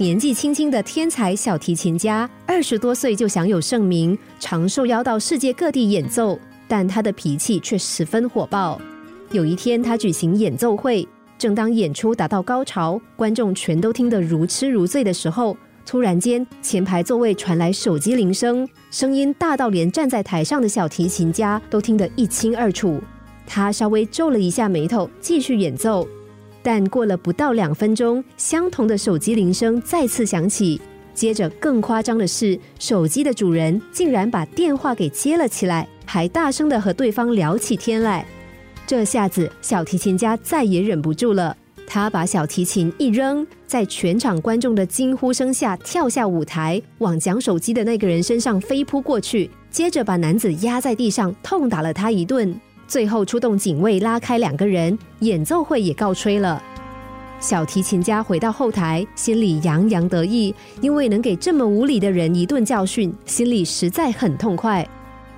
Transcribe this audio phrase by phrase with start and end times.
[0.00, 6.38] 年纪轻轻的天才小提琴家，二十多岁就享有盛名，常受邀到世界各地演奏。
[6.68, 8.80] 但他的脾气却十分火爆。
[9.32, 11.04] 有一天，他举行演奏会，
[11.36, 23.02] 正当演出达到高潮，观众全都听得如痴如醉的时候，突然间，前排座位传来手机铃声，声音大到连站在台上的小提琴家都听得一清二楚。
[23.48, 26.06] 他稍微皱了一下眉头，继续演奏。
[26.70, 30.78] 但过了不到两分钟，相同的手机铃声再次响起。
[31.14, 38.26] 接着，更夸张的是，手机的主人竟然把电话给接了起来，还大声的和对方聊起天来。
[38.86, 52.54] 这下子，小提琴家再也忍不住了，他把小提琴一扔，在全场观众的惊呼声下跳下舞台，往讲手机的那个人身上飞扑过去，接着把男子压在地上，痛打了他一顿。
[52.88, 56.60] 最后出动警卫拉开两个人，演奏会也告吹了。
[57.38, 64.84] 小提琴家回到后台，心里洋洋得意，因为能给这么无理的人一顿教训，心里实在很痛快。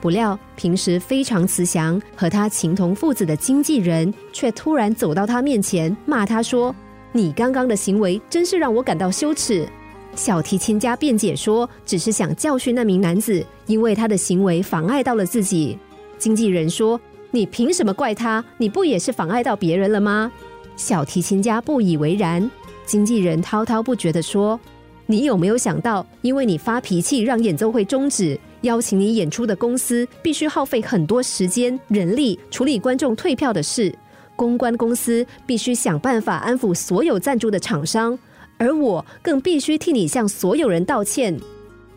[0.00, 6.74] 不料平时非常慈祥、和他情同父子的经纪人，却突然走到他面前，骂他说
[7.12, 9.68] ：“你刚刚的行为真是让我感到羞耻。”
[10.14, 15.76] 小提琴家辩解说：“只是想教训那名男子，因为他的行为妨碍到了自己。”
[16.16, 16.98] 经纪人说。
[17.32, 18.44] 你凭什么怪他？
[18.58, 20.30] 你不也是妨碍到别人了吗？
[20.76, 22.50] 小提琴家不以为然。
[22.86, 24.58] 经纪人滔滔不绝的说
[25.06, 33.94] ：“你有没有想到，因为你发脾气让演奏会终止，邀请你演出的公司必须耗费很多时间、人力处理观众退票的事，
[34.34, 38.18] 公关公司必须想办法安抚所有赞助的厂商，
[38.58, 41.38] 而我更必须替你向所有人道歉。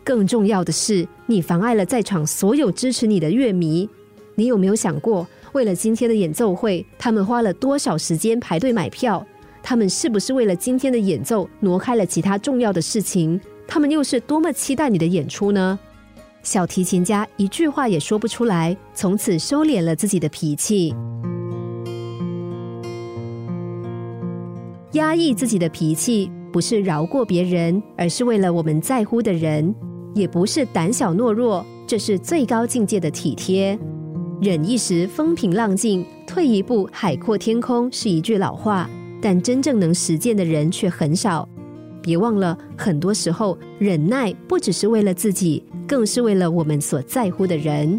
[0.04, 3.88] 更重要的是，你妨碍了在场所有支持你的乐迷。”
[4.34, 9.24] 你有没有想过，为了今天的演奏会，他们花了多少时间排队买票？
[9.62, 13.40] 他们是不是为了今天的演奏挪开了其他重要的事情？
[13.66, 15.78] 他们又是多么期待你的演出呢？
[16.42, 20.94] 小提琴家一句话也说不出来，从此收敛了自己的脾气，
[24.92, 29.72] 压抑自己的脾气，不是饶过别人，而是为了我们在乎的人；
[30.14, 33.78] 也不是胆小懦弱，这是最高境界的体贴。
[34.44, 38.86] 忍一时风平浪静，退一步海阔天空是一句老话，
[39.18, 41.48] 但真正能实践的人却很少。
[42.02, 47.98] 别忘了，很多时候忍耐不只是为了自己，更是为了我们所在乎的人。